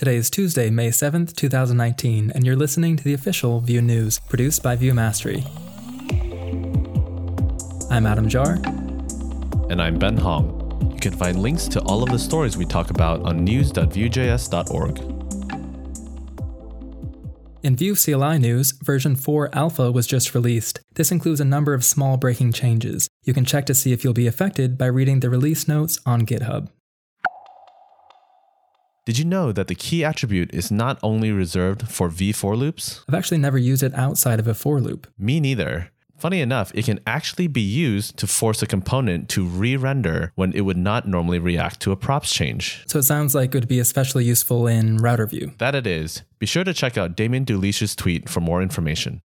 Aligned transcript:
Today 0.00 0.16
is 0.16 0.30
Tuesday, 0.30 0.70
May 0.70 0.88
7th, 0.88 1.36
2019, 1.36 2.32
and 2.34 2.46
you're 2.46 2.56
listening 2.56 2.96
to 2.96 3.04
the 3.04 3.12
official 3.12 3.60
Vue 3.60 3.82
News, 3.82 4.18
produced 4.18 4.62
by 4.62 4.74
Vue 4.74 4.94
Mastery. 4.94 5.44
I'm 7.90 8.06
Adam 8.06 8.26
Jahr. 8.26 8.54
And 9.68 9.82
I'm 9.82 9.98
Ben 9.98 10.16
Hong. 10.16 10.90
You 10.94 10.98
can 11.00 11.12
find 11.12 11.42
links 11.42 11.68
to 11.68 11.82
all 11.82 12.02
of 12.02 12.08
the 12.08 12.18
stories 12.18 12.56
we 12.56 12.64
talk 12.64 12.88
about 12.88 13.20
on 13.24 13.44
news.vuejs.org. 13.44 14.98
In 17.62 17.76
Vue 17.76 17.94
CLI 17.94 18.38
news, 18.38 18.72
version 18.82 19.16
4 19.16 19.50
alpha 19.52 19.92
was 19.92 20.06
just 20.06 20.34
released. 20.34 20.80
This 20.94 21.12
includes 21.12 21.42
a 21.42 21.44
number 21.44 21.74
of 21.74 21.84
small 21.84 22.16
breaking 22.16 22.54
changes. 22.54 23.06
You 23.24 23.34
can 23.34 23.44
check 23.44 23.66
to 23.66 23.74
see 23.74 23.92
if 23.92 24.02
you'll 24.02 24.14
be 24.14 24.26
affected 24.26 24.78
by 24.78 24.86
reading 24.86 25.20
the 25.20 25.28
release 25.28 25.68
notes 25.68 26.00
on 26.06 26.24
GitHub. 26.24 26.70
Did 29.10 29.18
you 29.18 29.24
know 29.24 29.50
that 29.50 29.66
the 29.66 29.74
key 29.74 30.04
attribute 30.04 30.54
is 30.54 30.70
not 30.70 30.96
only 31.02 31.32
reserved 31.32 31.88
for 31.88 32.08
v 32.08 32.30
for 32.30 32.54
loops? 32.54 33.04
I've 33.08 33.14
actually 33.16 33.38
never 33.38 33.58
used 33.58 33.82
it 33.82 33.92
outside 33.94 34.38
of 34.38 34.46
a 34.46 34.54
for 34.54 34.80
loop. 34.80 35.08
Me 35.18 35.40
neither. 35.40 35.90
Funny 36.16 36.40
enough, 36.40 36.70
it 36.76 36.84
can 36.84 37.00
actually 37.08 37.48
be 37.48 37.60
used 37.60 38.16
to 38.18 38.28
force 38.28 38.62
a 38.62 38.68
component 38.68 39.28
to 39.30 39.44
re 39.44 39.74
render 39.74 40.30
when 40.36 40.52
it 40.52 40.60
would 40.60 40.76
not 40.76 41.08
normally 41.08 41.40
react 41.40 41.80
to 41.80 41.90
a 41.90 41.96
props 41.96 42.32
change. 42.32 42.84
So 42.86 43.00
it 43.00 43.02
sounds 43.02 43.34
like 43.34 43.48
it 43.52 43.54
would 43.54 43.66
be 43.66 43.80
especially 43.80 44.26
useful 44.26 44.68
in 44.68 44.98
router 44.98 45.26
view. 45.26 45.54
That 45.58 45.74
it 45.74 45.88
is. 45.88 46.22
Be 46.38 46.46
sure 46.46 46.62
to 46.62 46.72
check 46.72 46.96
out 46.96 47.16
Damian 47.16 47.42
Dulisz's 47.42 47.96
tweet 47.96 48.28
for 48.28 48.40
more 48.40 48.62
information. 48.62 49.22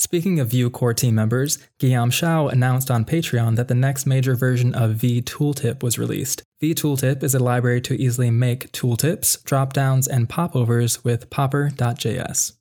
Speaking 0.00 0.40
of 0.40 0.48
Vue 0.48 0.70
core 0.70 0.94
team 0.94 1.14
members, 1.14 1.58
Guillaume 1.78 2.10
Chau 2.10 2.48
announced 2.48 2.90
on 2.90 3.04
Patreon 3.04 3.56
that 3.56 3.68
the 3.68 3.74
next 3.74 4.06
major 4.06 4.34
version 4.34 4.74
of 4.74 4.92
v-tooltip 4.92 5.82
was 5.82 5.98
released. 5.98 6.42
v-tooltip 6.58 7.22
is 7.22 7.34
a 7.34 7.38
library 7.38 7.82
to 7.82 8.00
easily 8.00 8.30
make 8.30 8.72
tooltips, 8.72 9.36
dropdowns, 9.44 10.08
and 10.08 10.26
popovers 10.26 11.04
with 11.04 11.28
popper.js. 11.28 12.52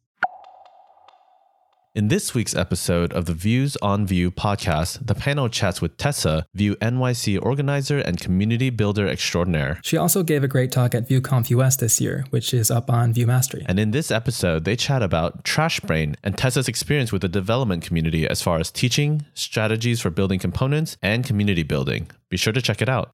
In 2.00 2.08
this 2.08 2.34
week's 2.34 2.56
episode 2.56 3.12
of 3.12 3.26
the 3.26 3.34
Views 3.34 3.76
on 3.82 4.08
Vue 4.08 4.32
podcast, 4.32 5.06
the 5.06 5.14
panel 5.14 5.50
chats 5.50 5.82
with 5.82 5.98
Tessa, 5.98 6.46
Vue 6.54 6.78
NYC 6.78 7.38
organizer 7.44 8.00
and 8.00 8.18
community 8.18 8.70
builder 8.70 9.06
extraordinaire. 9.06 9.82
She 9.84 9.98
also 9.98 10.24
gave 10.24 10.42
a 10.42 10.48
great 10.48 10.72
talk 10.72 10.96
at 10.96 11.10
VueConf 11.10 11.50
US 11.50 11.76
this 11.76 12.00
year, 12.00 12.24
which 12.30 12.54
is 12.54 12.72
up 12.72 12.90
on 12.90 13.12
Vue 13.12 13.28
Mastery. 13.28 13.66
And 13.68 13.78
in 13.78 13.92
this 13.92 14.12
episode, 14.12 14.64
they 14.64 14.78
chat 14.78 15.04
about 15.04 15.44
Trash 15.44 15.82
Brain 15.82 16.16
and 16.24 16.38
Tessa's 16.38 16.70
experience 16.70 17.12
with 17.12 17.22
the 17.22 17.28
development 17.28 17.84
community 17.84 18.26
as 18.26 18.42
far 18.42 18.60
as 18.60 18.72
teaching, 18.72 19.26
strategies 19.34 20.00
for 20.00 20.10
building 20.10 20.40
components, 20.40 20.96
and 21.02 21.26
community 21.26 21.64
building. 21.64 22.10
Be 22.30 22.38
sure 22.38 22.54
to 22.54 22.62
check 22.62 22.82
it 22.82 22.88
out. 22.88 23.12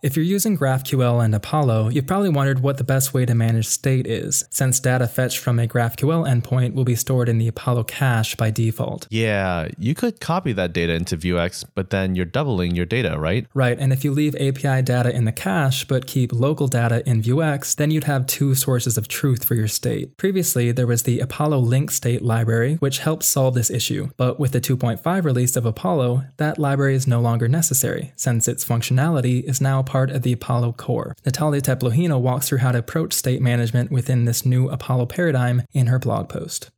If 0.00 0.14
you're 0.14 0.24
using 0.24 0.56
GraphQL 0.56 1.24
and 1.24 1.34
Apollo, 1.34 1.88
you've 1.88 2.06
probably 2.06 2.28
wondered 2.28 2.60
what 2.60 2.76
the 2.76 2.84
best 2.84 3.12
way 3.12 3.26
to 3.26 3.34
manage 3.34 3.66
state 3.66 4.06
is, 4.06 4.44
since 4.48 4.78
data 4.78 5.08
fetched 5.08 5.38
from 5.38 5.58
a 5.58 5.66
GraphQL 5.66 6.24
endpoint 6.24 6.74
will 6.74 6.84
be 6.84 6.94
stored 6.94 7.28
in 7.28 7.38
the 7.38 7.48
Apollo 7.48 7.82
cache 7.84 8.36
by 8.36 8.48
default. 8.48 9.08
Yeah, 9.10 9.66
you 9.76 9.96
could 9.96 10.20
copy 10.20 10.52
that 10.52 10.72
data 10.72 10.92
into 10.92 11.16
Vuex, 11.16 11.64
but 11.74 11.90
then 11.90 12.14
you're 12.14 12.26
doubling 12.26 12.76
your 12.76 12.86
data, 12.86 13.18
right? 13.18 13.48
Right, 13.54 13.76
and 13.76 13.92
if 13.92 14.04
you 14.04 14.12
leave 14.12 14.36
API 14.36 14.82
data 14.82 15.12
in 15.12 15.24
the 15.24 15.32
cache 15.32 15.84
but 15.84 16.06
keep 16.06 16.32
local 16.32 16.68
data 16.68 17.02
in 17.04 17.20
Vuex, 17.20 17.74
then 17.74 17.90
you'd 17.90 18.04
have 18.04 18.24
two 18.28 18.54
sources 18.54 18.96
of 18.98 19.08
truth 19.08 19.44
for 19.44 19.56
your 19.56 19.66
state. 19.66 20.16
Previously, 20.16 20.70
there 20.70 20.86
was 20.86 21.02
the 21.02 21.18
Apollo 21.18 21.58
link 21.58 21.90
state 21.90 22.22
library, 22.22 22.76
which 22.76 23.00
helped 23.00 23.24
solve 23.24 23.54
this 23.54 23.68
issue, 23.68 24.10
but 24.16 24.38
with 24.38 24.52
the 24.52 24.60
2.5 24.60 25.24
release 25.24 25.56
of 25.56 25.66
Apollo, 25.66 26.22
that 26.36 26.56
library 26.56 26.94
is 26.94 27.08
no 27.08 27.20
longer 27.20 27.48
necessary, 27.48 28.12
since 28.14 28.46
its 28.46 28.64
functionality 28.64 29.42
is 29.42 29.60
now 29.60 29.82
part 29.88 30.10
of 30.10 30.22
the 30.22 30.32
Apollo 30.32 30.74
core. 30.74 31.16
Natalia 31.24 31.60
Tepluhina 31.60 32.20
walks 32.20 32.48
through 32.48 32.58
how 32.58 32.70
to 32.70 32.78
approach 32.78 33.12
state 33.12 33.42
management 33.42 33.90
within 33.90 34.26
this 34.26 34.46
new 34.46 34.68
Apollo 34.68 35.06
paradigm 35.06 35.62
in 35.72 35.88
her 35.88 35.98
blog 35.98 36.28
post. 36.28 36.70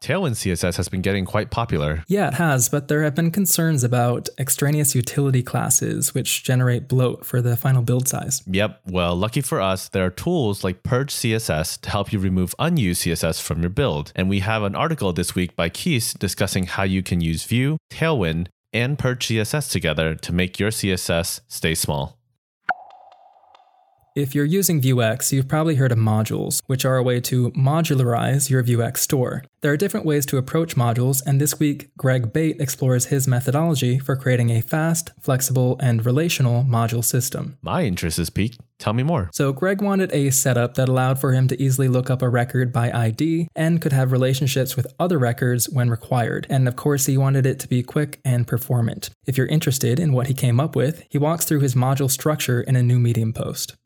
Tailwind 0.00 0.36
CSS 0.36 0.76
has 0.76 0.88
been 0.88 1.02
getting 1.02 1.24
quite 1.24 1.50
popular. 1.50 2.04
Yeah, 2.06 2.28
it 2.28 2.34
has, 2.34 2.68
but 2.68 2.88
there 2.88 3.02
have 3.02 3.14
been 3.14 3.30
concerns 3.30 3.82
about 3.82 4.28
extraneous 4.38 4.94
utility 4.94 5.42
classes 5.42 6.14
which 6.14 6.44
generate 6.44 6.88
bloat 6.88 7.26
for 7.26 7.42
the 7.42 7.56
final 7.56 7.82
build 7.82 8.06
size. 8.06 8.42
Yep, 8.46 8.80
well, 8.86 9.16
lucky 9.16 9.40
for 9.40 9.60
us, 9.60 9.88
there 9.88 10.06
are 10.06 10.10
tools 10.10 10.62
like 10.62 10.82
Purge 10.82 11.12
CSS 11.12 11.80
to 11.80 11.90
help 11.90 12.12
you 12.12 12.18
remove 12.18 12.54
unused 12.58 13.02
CSS 13.02 13.42
from 13.42 13.60
your 13.60 13.70
build. 13.70 14.12
And 14.14 14.28
we 14.28 14.38
have 14.40 14.62
an 14.62 14.76
article 14.76 15.12
this 15.12 15.34
week 15.34 15.56
by 15.56 15.68
Keith 15.68 16.14
discussing 16.18 16.66
how 16.66 16.84
you 16.84 17.02
can 17.02 17.20
use 17.20 17.44
Vue, 17.44 17.76
Tailwind, 17.90 18.48
and 18.72 18.98
Purge 18.98 19.26
CSS 19.26 19.70
together 19.70 20.14
to 20.14 20.32
make 20.32 20.58
your 20.58 20.70
CSS 20.70 21.40
stay 21.48 21.74
small. 21.74 22.17
If 24.18 24.34
you're 24.34 24.44
using 24.44 24.80
Vuex, 24.80 25.30
you've 25.30 25.46
probably 25.46 25.76
heard 25.76 25.92
of 25.92 25.98
modules, 25.98 26.60
which 26.66 26.84
are 26.84 26.96
a 26.96 27.04
way 27.04 27.20
to 27.20 27.52
modularize 27.52 28.50
your 28.50 28.64
Vuex 28.64 28.96
store. 28.96 29.44
There 29.60 29.72
are 29.72 29.76
different 29.76 30.06
ways 30.06 30.26
to 30.26 30.38
approach 30.38 30.74
modules, 30.74 31.22
and 31.24 31.40
this 31.40 31.60
week, 31.60 31.90
Greg 31.96 32.32
Bate 32.32 32.60
explores 32.60 33.06
his 33.06 33.28
methodology 33.28 34.00
for 34.00 34.16
creating 34.16 34.50
a 34.50 34.60
fast, 34.60 35.12
flexible, 35.20 35.76
and 35.78 36.04
relational 36.04 36.64
module 36.64 37.04
system. 37.04 37.58
My 37.62 37.84
interest 37.84 38.18
is 38.18 38.28
piqued. 38.28 38.58
Tell 38.80 38.92
me 38.92 39.04
more. 39.04 39.30
So, 39.32 39.52
Greg 39.52 39.80
wanted 39.80 40.12
a 40.12 40.30
setup 40.30 40.74
that 40.74 40.88
allowed 40.88 41.20
for 41.20 41.32
him 41.32 41.46
to 41.46 41.62
easily 41.62 41.86
look 41.86 42.10
up 42.10 42.20
a 42.20 42.28
record 42.28 42.72
by 42.72 42.90
ID 42.90 43.46
and 43.54 43.80
could 43.80 43.92
have 43.92 44.10
relationships 44.10 44.74
with 44.74 44.92
other 44.98 45.18
records 45.18 45.68
when 45.68 45.90
required. 45.90 46.44
And 46.50 46.66
of 46.66 46.74
course, 46.74 47.06
he 47.06 47.16
wanted 47.16 47.46
it 47.46 47.60
to 47.60 47.68
be 47.68 47.84
quick 47.84 48.18
and 48.24 48.48
performant. 48.48 49.10
If 49.28 49.38
you're 49.38 49.46
interested 49.46 50.00
in 50.00 50.12
what 50.12 50.26
he 50.26 50.34
came 50.34 50.58
up 50.58 50.74
with, 50.74 51.04
he 51.08 51.18
walks 51.18 51.44
through 51.44 51.60
his 51.60 51.76
module 51.76 52.10
structure 52.10 52.60
in 52.60 52.74
a 52.74 52.82
new 52.82 52.98
Medium 52.98 53.32
post. 53.32 53.76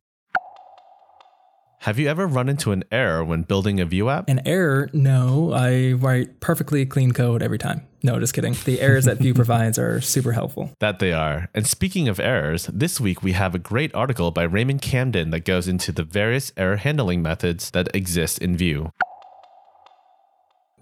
Have 1.83 1.99
you 1.99 2.07
ever 2.07 2.25
run 2.25 2.47
into 2.47 2.71
an 2.71 2.85
error 2.93 3.25
when 3.25 3.41
building 3.41 3.81
a 3.81 3.85
Vue 3.85 4.07
app? 4.07 4.29
An 4.29 4.39
error? 4.47 4.89
No, 4.93 5.51
I 5.51 5.91
write 5.91 6.39
perfectly 6.39 6.85
clean 6.85 7.11
code 7.11 7.43
every 7.43 7.57
time. 7.57 7.85
No, 8.01 8.21
just 8.21 8.33
kidding. 8.33 8.55
The 8.63 8.79
errors 8.79 9.03
that 9.03 9.17
Vue 9.17 9.33
provides 9.43 9.77
are 9.77 9.99
super 9.99 10.31
helpful. 10.31 10.71
That 10.79 10.99
they 10.99 11.11
are. 11.11 11.49
And 11.53 11.67
speaking 11.67 12.07
of 12.07 12.21
errors, 12.21 12.67
this 12.67 13.01
week 13.01 13.21
we 13.21 13.33
have 13.33 13.53
a 13.53 13.59
great 13.59 13.93
article 13.93 14.31
by 14.31 14.43
Raymond 14.43 14.81
Camden 14.81 15.31
that 15.31 15.41
goes 15.41 15.67
into 15.67 15.91
the 15.91 16.05
various 16.05 16.53
error 16.55 16.77
handling 16.77 17.21
methods 17.21 17.69
that 17.71 17.93
exist 17.93 18.39
in 18.39 18.55
Vue. 18.55 18.89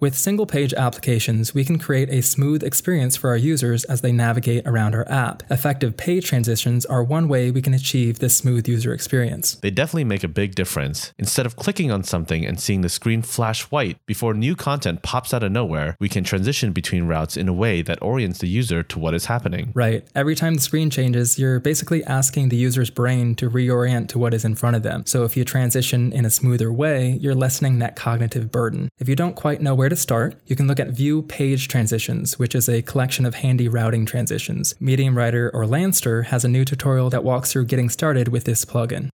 With 0.01 0.17
single 0.17 0.47
page 0.47 0.73
applications, 0.73 1.53
we 1.53 1.63
can 1.63 1.77
create 1.77 2.09
a 2.09 2.23
smooth 2.23 2.63
experience 2.63 3.15
for 3.15 3.29
our 3.29 3.37
users 3.37 3.83
as 3.83 4.01
they 4.01 4.11
navigate 4.11 4.65
around 4.65 4.95
our 4.95 5.07
app. 5.07 5.43
Effective 5.51 5.95
page 5.95 6.25
transitions 6.25 6.87
are 6.87 7.03
one 7.03 7.27
way 7.27 7.51
we 7.51 7.61
can 7.61 7.75
achieve 7.75 8.17
this 8.17 8.35
smooth 8.35 8.67
user 8.67 8.93
experience. 8.93 9.57
They 9.61 9.69
definitely 9.69 10.05
make 10.05 10.23
a 10.23 10.27
big 10.27 10.55
difference. 10.55 11.13
Instead 11.19 11.45
of 11.45 11.55
clicking 11.55 11.91
on 11.91 12.03
something 12.03 12.43
and 12.43 12.59
seeing 12.59 12.81
the 12.81 12.89
screen 12.89 13.21
flash 13.21 13.61
white 13.65 14.03
before 14.07 14.33
new 14.33 14.55
content 14.55 15.03
pops 15.03 15.35
out 15.35 15.43
of 15.43 15.51
nowhere, 15.51 15.95
we 15.99 16.09
can 16.09 16.23
transition 16.23 16.71
between 16.71 17.05
routes 17.05 17.37
in 17.37 17.47
a 17.47 17.53
way 17.53 17.83
that 17.83 18.01
orients 18.01 18.39
the 18.39 18.47
user 18.47 18.81
to 18.81 18.97
what 18.97 19.13
is 19.13 19.25
happening. 19.25 19.71
Right. 19.75 20.03
Every 20.15 20.33
time 20.33 20.55
the 20.55 20.61
screen 20.61 20.89
changes, 20.89 21.37
you're 21.37 21.59
basically 21.59 22.03
asking 22.05 22.49
the 22.49 22.57
user's 22.57 22.89
brain 22.89 23.35
to 23.35 23.51
reorient 23.51 24.07
to 24.07 24.17
what 24.17 24.33
is 24.33 24.45
in 24.45 24.55
front 24.55 24.75
of 24.75 24.81
them. 24.81 25.05
So 25.05 25.25
if 25.25 25.37
you 25.37 25.45
transition 25.45 26.11
in 26.11 26.25
a 26.25 26.31
smoother 26.31 26.73
way, 26.73 27.19
you're 27.21 27.35
lessening 27.35 27.77
that 27.77 27.95
cognitive 27.95 28.51
burden. 28.51 28.89
If 28.97 29.07
you 29.07 29.15
don't 29.15 29.35
quite 29.35 29.61
know 29.61 29.75
where 29.75 29.90
to 29.91 29.95
start, 29.95 30.35
you 30.47 30.55
can 30.55 30.67
look 30.67 30.79
at 30.79 30.89
Vue 30.89 31.21
Page 31.21 31.67
Transitions, 31.67 32.39
which 32.39 32.55
is 32.55 32.67
a 32.67 32.81
collection 32.81 33.25
of 33.25 33.35
handy 33.35 33.67
routing 33.67 34.05
transitions. 34.05 34.73
Medium 34.79 35.15
Writer 35.15 35.51
Orlandster 35.53 36.25
has 36.25 36.43
a 36.43 36.49
new 36.49 36.65
tutorial 36.65 37.11
that 37.11 37.23
walks 37.23 37.51
through 37.51 37.65
getting 37.65 37.89
started 37.89 38.29
with 38.29 38.45
this 38.45 38.65
plugin. 38.65 39.09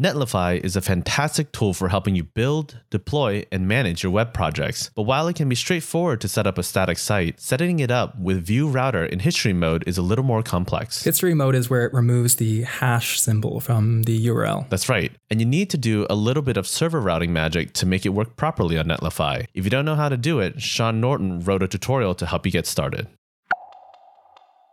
Netlify 0.00 0.60
is 0.62 0.76
a 0.76 0.80
fantastic 0.80 1.50
tool 1.50 1.74
for 1.74 1.88
helping 1.88 2.14
you 2.14 2.22
build, 2.22 2.78
deploy, 2.88 3.44
and 3.50 3.66
manage 3.66 4.04
your 4.04 4.12
web 4.12 4.32
projects. 4.32 4.92
But 4.94 5.02
while 5.02 5.26
it 5.26 5.34
can 5.34 5.48
be 5.48 5.56
straightforward 5.56 6.20
to 6.20 6.28
set 6.28 6.46
up 6.46 6.56
a 6.56 6.62
static 6.62 6.98
site, 6.98 7.40
setting 7.40 7.80
it 7.80 7.90
up 7.90 8.16
with 8.16 8.46
Vue 8.46 8.68
Router 8.68 9.04
in 9.04 9.18
history 9.18 9.52
mode 9.52 9.82
is 9.88 9.98
a 9.98 10.02
little 10.02 10.24
more 10.24 10.44
complex. 10.44 11.02
History 11.02 11.34
mode 11.34 11.56
is 11.56 11.68
where 11.68 11.84
it 11.84 11.92
removes 11.92 12.36
the 12.36 12.62
hash 12.62 13.20
symbol 13.20 13.58
from 13.58 14.04
the 14.04 14.26
URL. 14.28 14.68
That's 14.68 14.88
right. 14.88 15.10
And 15.30 15.40
you 15.40 15.46
need 15.46 15.68
to 15.70 15.76
do 15.76 16.06
a 16.08 16.14
little 16.14 16.44
bit 16.44 16.56
of 16.56 16.68
server 16.68 17.00
routing 17.00 17.32
magic 17.32 17.72
to 17.72 17.84
make 17.84 18.06
it 18.06 18.10
work 18.10 18.36
properly 18.36 18.78
on 18.78 18.86
Netlify. 18.86 19.46
If 19.52 19.64
you 19.64 19.70
don't 19.70 19.84
know 19.84 19.96
how 19.96 20.08
to 20.08 20.16
do 20.16 20.38
it, 20.38 20.62
Sean 20.62 21.00
Norton 21.00 21.40
wrote 21.40 21.64
a 21.64 21.66
tutorial 21.66 22.14
to 22.14 22.26
help 22.26 22.46
you 22.46 22.52
get 22.52 22.68
started. 22.68 23.08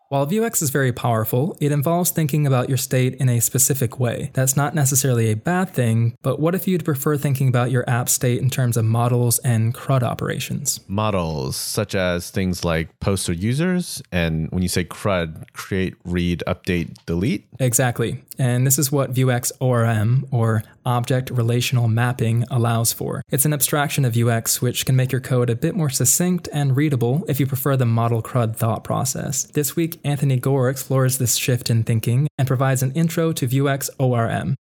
While 0.10 0.28
Vuex 0.28 0.62
is 0.62 0.70
very 0.70 0.94
powerful, 0.94 1.58
it 1.60 1.72
involves 1.72 2.12
thinking 2.12 2.46
about 2.46 2.70
your 2.70 2.78
state 2.78 3.16
in 3.16 3.28
a 3.28 3.40
specific 3.40 4.00
way. 4.00 4.30
That's 4.34 4.56
not 4.56 4.76
necessarily 4.76 5.32
a 5.32 5.36
bad 5.36 5.72
thing, 5.72 6.16
but 6.22 6.40
what 6.40 6.54
if 6.54 6.68
you'd 6.68 6.86
prefer 6.86 7.18
thinking 7.18 7.48
about 7.48 7.72
your 7.72 7.90
app 7.90 8.08
state 8.08 8.40
in 8.40 8.52
terms 8.52 8.78
of 8.78 8.86
models 8.86 9.40
and 9.40 9.74
CRUD 9.74 10.04
operations? 10.04 10.80
Models, 10.88 11.56
such 11.56 11.96
as 11.96 12.30
things 12.30 12.64
like 12.64 13.00
posts 13.00 13.28
or 13.28 13.34
users, 13.34 14.04
and 14.12 14.48
when 14.52 14.62
you 14.62 14.70
say 14.70 14.84
CRUD, 14.84 15.52
create, 15.54 15.96
read, 16.06 16.44
update, 16.46 16.96
delete? 17.08 17.48
Exactly. 17.60 18.22
and 18.38 18.68
this 18.68 18.78
is 18.78 18.92
what 18.92 19.14
Vuex 19.14 19.52
ORM, 19.60 20.28
or 20.30 20.62
Object 20.86 21.32
Relational 21.32 21.88
Mapping, 21.88 22.44
allows 22.52 22.94
for. 22.94 23.24
It's 23.30 23.46
an 23.46 23.54
abstraction 23.54 24.06
of 24.06 24.14
Vuex 24.14 24.62
which 24.62 24.86
can 24.86 24.96
make 24.96 25.12
your 25.12 25.22
code 25.22 25.50
a 25.50 25.56
bit 25.56 25.74
more 25.76 25.90
succinct 25.90 26.48
and 26.54 26.76
readable 26.76 27.26
if 27.28 27.40
you 27.40 27.48
prefer 27.48 27.76
the 27.76 27.86
model 27.86 28.22
CRUD 28.22 28.56
thought 28.56 28.84
process. 28.84 29.46
This 29.46 29.76
week, 29.76 30.00
Anthony 30.06 30.38
Gore 30.38 30.70
explores 30.70 31.18
this 31.18 31.36
shift 31.36 31.72
in 31.72 31.84
thinking 31.84 32.28
and 32.38 32.48
provides 32.48 32.84
an 32.84 32.92
intro 32.92 33.34
to 33.34 33.48
Vuex 33.48 33.90
ORM. 34.00 34.56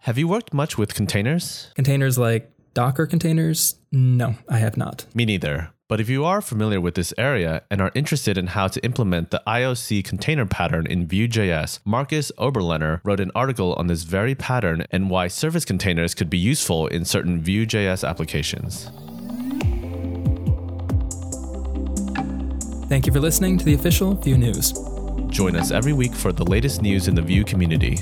Have 0.00 0.18
you 0.18 0.28
worked 0.28 0.52
much 0.52 0.76
with 0.76 0.94
containers? 0.94 1.72
Containers 1.74 2.18
like 2.18 2.52
Docker 2.74 3.06
containers? 3.06 3.76
No, 3.90 4.34
I 4.48 4.58
have 4.58 4.76
not. 4.76 5.06
Me 5.14 5.24
neither. 5.24 5.70
But 5.88 6.00
if 6.00 6.08
you 6.08 6.24
are 6.24 6.40
familiar 6.40 6.80
with 6.80 6.94
this 6.94 7.14
area 7.16 7.62
and 7.70 7.80
are 7.80 7.92
interested 7.94 8.36
in 8.36 8.48
how 8.48 8.68
to 8.68 8.82
implement 8.84 9.30
the 9.30 9.42
IOC 9.46 10.04
container 10.04 10.46
pattern 10.46 10.86
in 10.86 11.06
Vue.js, 11.06 11.80
Markus 11.84 12.32
Oberlehner 12.38 13.00
wrote 13.04 13.20
an 13.20 13.30
article 13.34 13.74
on 13.74 13.86
this 13.86 14.02
very 14.02 14.34
pattern 14.34 14.84
and 14.90 15.08
why 15.08 15.28
service 15.28 15.64
containers 15.64 16.14
could 16.14 16.30
be 16.30 16.38
useful 16.38 16.86
in 16.88 17.04
certain 17.04 17.42
Vue.js 17.42 18.08
applications. 18.08 18.90
Thank 22.92 23.06
you 23.06 23.12
for 23.14 23.20
listening 23.20 23.56
to 23.56 23.64
the 23.64 23.72
official 23.72 24.12
Vue 24.12 24.36
News. 24.36 24.74
Join 25.28 25.56
us 25.56 25.70
every 25.70 25.94
week 25.94 26.12
for 26.12 26.30
the 26.30 26.44
latest 26.44 26.82
news 26.82 27.08
in 27.08 27.14
the 27.14 27.22
Vue 27.22 27.42
community. 27.42 27.96